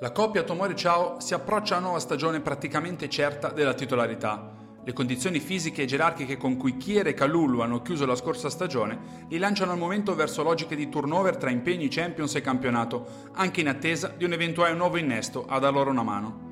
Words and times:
La 0.00 0.12
coppia 0.12 0.44
Tomori 0.44 0.76
Ciao 0.76 1.18
si 1.18 1.34
approccia 1.34 1.74
a 1.74 1.78
una 1.78 1.86
nuova 1.86 2.00
stagione 2.00 2.38
praticamente 2.38 3.08
certa 3.08 3.48
della 3.48 3.74
titolarità. 3.74 4.54
Le 4.84 4.92
condizioni 4.92 5.40
fisiche 5.40 5.82
e 5.82 5.86
gerarchiche 5.86 6.36
con 6.36 6.56
cui 6.56 6.76
Chiere 6.76 7.10
e 7.10 7.14
Calulu 7.14 7.58
hanno 7.62 7.82
chiuso 7.82 8.06
la 8.06 8.14
scorsa 8.14 8.48
stagione 8.48 9.26
li 9.28 9.38
lanciano 9.38 9.72
al 9.72 9.78
momento 9.78 10.14
verso 10.14 10.44
logiche 10.44 10.76
di 10.76 10.88
turnover 10.88 11.36
tra 11.36 11.50
impegni 11.50 11.88
Champions 11.88 12.36
e 12.36 12.40
campionato, 12.40 13.06
anche 13.32 13.60
in 13.60 13.66
attesa 13.66 14.14
di 14.16 14.22
un 14.22 14.32
eventuale 14.34 14.72
nuovo 14.74 14.98
innesto 14.98 15.46
a 15.48 15.58
dar 15.58 15.72
loro 15.72 15.90
una 15.90 16.04
mano. 16.04 16.46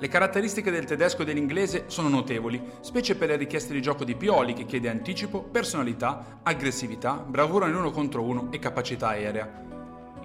Le 0.00 0.08
caratteristiche 0.08 0.72
del 0.72 0.86
tedesco 0.86 1.22
e 1.22 1.24
dell'inglese 1.26 1.84
sono 1.86 2.08
notevoli, 2.08 2.60
specie 2.80 3.14
per 3.14 3.28
le 3.28 3.36
richieste 3.36 3.72
di 3.72 3.80
gioco 3.80 4.02
di 4.02 4.16
Pioli 4.16 4.54
che 4.54 4.64
chiede 4.64 4.88
anticipo, 4.88 5.40
personalità, 5.40 6.40
aggressività, 6.42 7.12
bravura 7.14 7.66
nell'uno 7.66 7.92
contro 7.92 8.22
uno 8.22 8.48
e 8.50 8.58
capacità 8.58 9.10
aerea. 9.10 9.73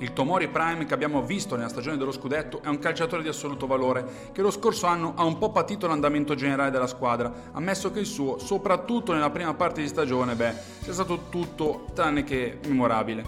Il 0.01 0.13
Tomori 0.13 0.47
Prime 0.47 0.85
che 0.85 0.93
abbiamo 0.93 1.21
visto 1.21 1.57
nella 1.57 1.67
stagione 1.67 1.97
dello 1.97 2.13
scudetto 2.13 2.61
è 2.63 2.67
un 2.67 2.79
calciatore 2.79 3.21
di 3.21 3.27
assoluto 3.27 3.67
valore 3.67 4.31
che 4.31 4.41
lo 4.41 4.49
scorso 4.49 4.85
anno 4.85 5.13
ha 5.17 5.25
un 5.25 5.37
po' 5.37 5.51
patito 5.51 5.87
l'andamento 5.87 6.35
generale 6.35 6.71
della 6.71 6.87
squadra, 6.87 7.49
ammesso 7.51 7.91
che 7.91 7.99
il 7.99 8.05
suo, 8.05 8.39
soprattutto 8.39 9.11
nella 9.11 9.29
prima 9.29 9.53
parte 9.55 9.81
di 9.81 9.89
stagione, 9.89 10.35
beh, 10.35 10.53
sia 10.83 10.93
stato 10.93 11.25
tutto 11.29 11.87
tranne 11.93 12.23
che 12.23 12.59
memorabile. 12.65 13.23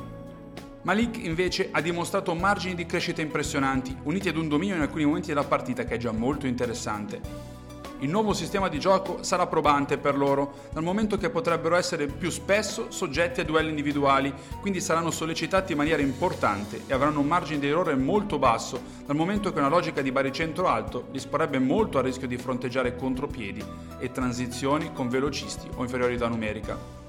Malik 0.83 1.17
invece 1.17 1.67
ha 1.71 1.81
dimostrato 1.81 2.33
margini 2.33 2.73
di 2.73 2.85
crescita 2.85 3.21
impressionanti, 3.21 3.95
uniti 4.03 4.29
ad 4.29 4.37
un 4.37 4.47
dominio 4.47 4.75
in 4.75 4.81
alcuni 4.81 5.03
momenti 5.03 5.27
della 5.27 5.43
partita 5.43 5.83
che 5.83 5.95
è 5.95 5.97
già 5.97 6.11
molto 6.11 6.47
interessante. 6.47 7.59
Il 8.01 8.09
nuovo 8.09 8.33
sistema 8.33 8.67
di 8.67 8.79
gioco 8.79 9.21
sarà 9.21 9.45
probante 9.45 9.99
per 9.99 10.17
loro, 10.17 10.69
dal 10.73 10.81
momento 10.81 11.17
che 11.17 11.29
potrebbero 11.29 11.75
essere 11.75 12.07
più 12.07 12.31
spesso 12.31 12.89
soggetti 12.89 13.41
a 13.41 13.43
duelli 13.43 13.69
individuali, 13.69 14.33
quindi 14.59 14.81
saranno 14.81 15.11
sollecitati 15.11 15.73
in 15.73 15.77
maniera 15.77 16.01
importante 16.01 16.81
e 16.87 16.93
avranno 16.93 17.19
un 17.19 17.27
margine 17.27 17.59
di 17.59 17.67
errore 17.67 17.93
molto 17.93 18.39
basso, 18.39 18.81
dal 19.05 19.15
momento 19.15 19.53
che 19.53 19.59
una 19.59 19.69
logica 19.69 20.01
di 20.01 20.11
baricentro 20.11 20.67
alto 20.67 21.09
li 21.11 21.19
sporrebbe 21.19 21.59
molto 21.59 21.99
a 21.99 22.01
rischio 22.01 22.27
di 22.27 22.37
fronteggiare 22.37 22.95
contropiedi 22.95 23.63
e 23.99 24.09
transizioni 24.09 24.91
con 24.93 25.07
velocisti 25.07 25.69
o 25.75 25.83
inferiorità 25.83 26.27
numerica. 26.27 27.00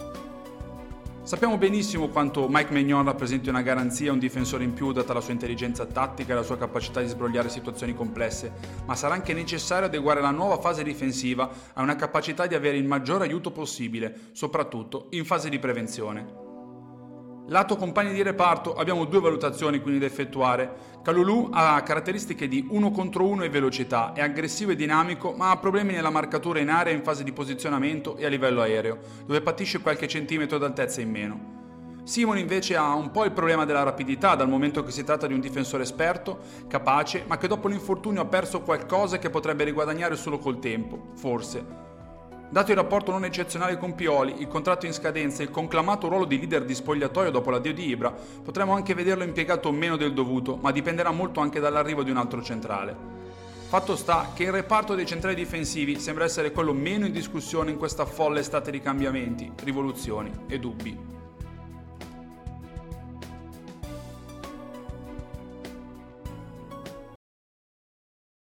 Sappiamo 1.25 1.56
benissimo 1.56 2.09
quanto 2.09 2.48
Mike 2.48 2.73
Magnon 2.73 3.05
rappresenti 3.05 3.48
una 3.48 3.62
garanzia 3.62 4.09
e 4.09 4.11
un 4.11 4.19
difensore 4.19 4.65
in 4.65 4.73
più 4.73 4.91
data 4.91 5.12
la 5.12 5.20
sua 5.20 5.33
intelligenza 5.33 5.87
tattica 5.87 6.33
e 6.33 6.34
la 6.34 6.42
sua 6.42 6.59
capacità 6.59 7.01
di 7.01 7.06
sbrogliare 7.06 7.48
situazioni 7.48 7.95
complesse, 7.95 8.53
ma 8.87 8.97
sarà 8.97 9.14
anche 9.14 9.33
necessario 9.33 9.87
adeguare 9.87 10.20
la 10.20 10.33
nuova 10.33 10.59
fase 10.59 10.83
difensiva 10.83 11.48
a 11.75 11.81
una 11.81 11.95
capacità 11.95 12.48
di 12.48 12.56
avere 12.56 12.77
il 12.77 12.87
maggiore 12.87 13.25
aiuto 13.25 13.53
possibile, 13.53 14.31
soprattutto 14.33 15.06
in 15.11 15.25
fase 15.25 15.48
di 15.48 15.61
prevenzione. 15.61 16.42
Lato 17.48 17.77
compagni 17.77 18.12
di 18.12 18.23
reparto 18.23 18.75
abbiamo 18.75 19.05
due 19.05 19.21
valutazioni 19.21 19.81
quindi 19.81 19.98
da 19.98 20.07
effettuare. 20.07 20.91
Calulu 21.03 21.48
ha 21.53 21.83
caratteristiche 21.83 22.47
di 22.47 22.67
uno 22.71 22.93
contro 22.93 23.27
uno 23.27 23.43
e 23.43 23.48
velocità, 23.48 24.12
è 24.12 24.21
aggressivo 24.21 24.71
e 24.71 24.77
dinamico, 24.77 25.33
ma 25.33 25.51
ha 25.51 25.57
problemi 25.57 25.93
nella 25.93 26.11
marcatura 26.11 26.61
in 26.61 26.70
area 26.70 26.95
in 26.95 27.03
fase 27.03 27.25
di 27.25 27.33
posizionamento 27.33 28.17
e 28.17 28.25
a 28.25 28.29
livello 28.29 28.61
aereo, 28.61 28.98
dove 29.27 29.41
patisce 29.41 29.81
qualche 29.81 30.07
centimetro 30.07 30.57
d'altezza 30.57 31.01
in 31.01 31.11
meno. 31.11 31.61
Simon 32.05 32.39
invece 32.39 32.77
ha 32.77 32.95
un 32.95 33.11
po' 33.11 33.25
il 33.25 33.33
problema 33.33 33.65
della 33.65 33.83
rapidità, 33.83 34.37
dal 34.37 34.48
momento 34.48 34.85
che 34.85 34.93
si 34.93 35.03
tratta 35.03 35.27
di 35.27 35.35
un 35.35 35.41
difensore 35.41 35.83
esperto, 35.83 36.39
capace, 36.69 37.25
ma 37.27 37.39
che 37.39 37.48
dopo 37.48 37.67
l'infortunio 37.67 38.23
ha 38.23 38.27
perso 38.27 38.61
qualcosa 38.63 39.19
che 39.19 39.31
potrebbe 39.31 39.65
riguadagnare 39.65 40.15
solo 40.15 40.39
col 40.39 40.61
tempo, 40.61 41.11
forse. 41.15 41.91
Dato 42.53 42.70
il 42.70 42.77
rapporto 42.77 43.11
non 43.11 43.25
eccezionale 43.25 43.78
con 43.78 43.95
Pioli, 43.95 44.42
il 44.42 44.47
contratto 44.47 44.84
in 44.84 44.92
scadenza 44.92 45.41
e 45.41 45.47
il 45.47 45.50
conclamato 45.50 46.08
ruolo 46.08 46.27
di 46.27 46.36
leader 46.36 46.67
di 46.67 46.75
spogliatoio 46.75 47.31
dopo 47.31 47.48
l'addio 47.48 47.72
di 47.72 47.89
Ibra, 47.89 48.12
potremmo 48.12 48.75
anche 48.75 48.92
vederlo 48.92 49.25
impiegato 49.25 49.72
meno 49.72 49.97
del 49.97 50.12
dovuto, 50.12 50.58
ma 50.61 50.70
dipenderà 50.70 51.12
molto 51.12 51.41
anche 51.41 51.61
dall'arrivo 51.61 52.03
di 52.03 52.11
un 52.11 52.19
altro 52.19 52.42
centrale. 52.42 52.95
Fatto 53.69 53.97
sta 53.97 54.33
che 54.34 54.42
il 54.42 54.53
reparto 54.53 54.95
dei 54.95 55.06
centrali 55.06 55.34
difensivi 55.34 55.98
sembra 55.98 56.25
essere 56.25 56.53
quello 56.53 56.75
meno 56.75 57.06
in 57.06 57.12
discussione 57.12 57.70
in 57.70 57.78
questa 57.78 58.05
folle 58.05 58.41
estate 58.41 58.70
di 58.70 58.83
cambiamenti, 58.83 59.51
rivoluzioni 59.64 60.30
e 60.46 60.58
dubbi. 60.58 61.11